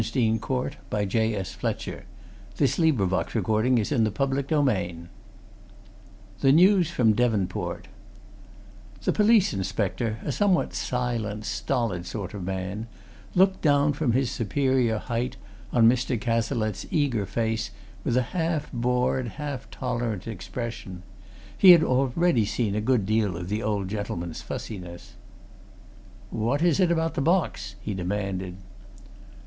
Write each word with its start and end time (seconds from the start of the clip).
Man! 0.01 0.11
you 0.15 0.39
don't 0.39 0.49
know 0.49 0.69
that 0.89 1.13
an 1.13 1.21
examination 1.37 2.07
of 2.57 2.57
them 2.57 3.09
mightn't 3.11 3.77
be 3.77 3.79
useful." 3.79 4.01
CHAPTER 4.01 4.47
V 4.49 5.07
THE 6.41 6.51
NEWS 6.53 6.89
FROM 6.89 7.13
DEVONPORT 7.13 7.87
The 9.03 9.11
police 9.13 9.53
inspector, 9.53 10.17
a 10.25 10.31
somewhat 10.31 10.73
silent, 10.73 11.45
stolid 11.45 12.07
sort 12.07 12.33
of 12.33 12.43
man, 12.43 12.87
looked 13.35 13.61
down 13.61 13.93
from 13.93 14.13
his 14.13 14.31
superior 14.31 14.97
height 14.97 15.37
on 15.71 15.87
Mr. 15.87 16.19
Cazalette's 16.19 16.87
eager 16.89 17.27
face 17.27 17.69
with 18.03 18.17
a 18.17 18.23
half 18.33 18.71
bored, 18.71 19.27
half 19.27 19.69
tolerant 19.69 20.27
expression; 20.27 21.03
he 21.55 21.69
had 21.73 21.83
already 21.83 22.45
seen 22.45 22.73
a 22.73 22.81
good 22.81 23.05
deal 23.05 23.37
of 23.37 23.49
the 23.49 23.61
old 23.61 23.87
gentleman's 23.87 24.41
fussiness. 24.41 25.13
"What 26.31 26.63
is 26.63 26.79
it 26.79 26.89
about 26.91 27.13
the 27.13 27.21
box?" 27.21 27.75
he 27.79 27.93
demanded. 27.93 28.57